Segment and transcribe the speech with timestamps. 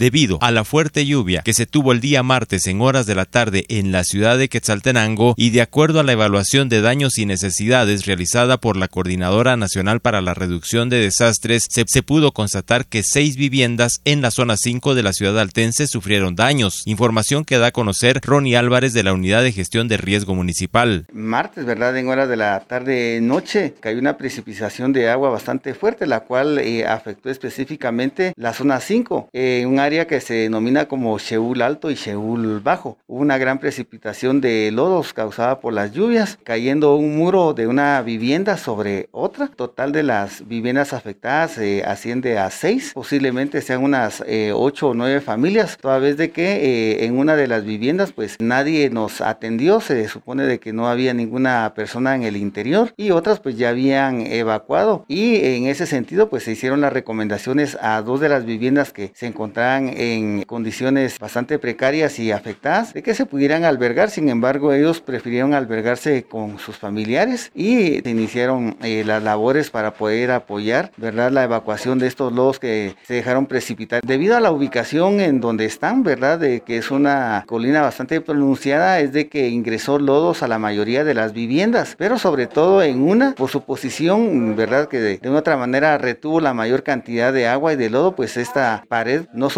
[0.00, 3.26] debido a la fuerte lluvia que se tuvo el día martes en horas de la
[3.26, 7.26] tarde en la ciudad de Quetzaltenango y de acuerdo a la evaluación de daños y
[7.26, 13.02] necesidades realizada por la Coordinadora Nacional para la Reducción de Desastres, se, pudo constatar que
[13.02, 16.82] seis viviendas en la zona 5 de la ciudad altense sufrieron daños.
[16.86, 21.06] Información que da a conocer Ronnie Álvarez de la Unidad de Gestión de Riesgo Municipal.
[21.12, 21.94] Martes, ¿verdad?
[21.98, 26.86] En horas de la tarde-noche cayó una precipitación de agua bastante fuerte, la cual eh,
[26.86, 31.96] afectó específicamente la zona 5, en un área que se denomina como Sheul Alto y
[31.96, 32.96] Sheul Bajo.
[33.08, 38.00] Hubo una gran precipitación de lodos causada por las lluvias, cayendo un muro de una
[38.00, 39.48] vivienda sobre otra.
[39.48, 44.94] Total de las viviendas afectadas eh, asciende a 6, posiblemente sean unas 8 eh, o
[44.94, 49.80] 9 familias, toda vez de que en una de las viviendas pues nadie nos atendió,
[49.80, 53.70] se supone de que no había ninguna persona en el interior y otras pues ya
[53.70, 58.44] habían evacuado y en ese sentido pues se hicieron las recomendaciones a dos de las
[58.44, 64.10] viviendas que se encontraban en condiciones bastante precarias y afectadas de que se pudieran albergar,
[64.10, 69.94] sin embargo ellos prefirieron albergarse con sus familiares y se iniciaron eh, las labores para
[69.94, 71.30] poder apoyar, ¿verdad?
[71.30, 75.64] La evacuación de estos lodos que se dejaron precipitar debido a la ubicación en donde
[75.64, 76.38] están, ¿verdad?
[76.38, 81.04] De que es una colina bastante pronunciada, es de que ingresó lodos a la mayoría
[81.04, 84.88] de las viviendas, pero sobre todo en una, por su posición, ¿verdad?
[84.88, 88.14] Que de, de una otra manera retuvo la mayor cantidad de agua y de lodo,
[88.14, 89.50] pues esta pared no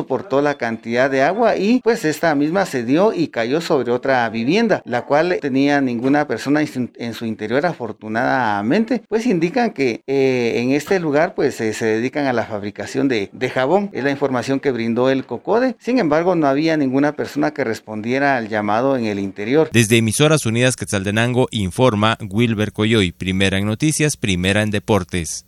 [0.42, 4.82] la cantidad de agua y pues esta misma se dio y cayó sobre otra vivienda,
[4.84, 11.00] la cual tenía ninguna persona en su interior afortunadamente, pues indican que eh, en este
[11.00, 14.70] lugar pues eh, se dedican a la fabricación de, de jabón, es la información que
[14.70, 19.18] brindó el COCODE, sin embargo no había ninguna persona que respondiera al llamado en el
[19.18, 19.70] interior.
[19.72, 25.46] Desde Emisoras Unidas Quetzaltenango informa Wilber Coyoy, primera en noticias, primera en deportes.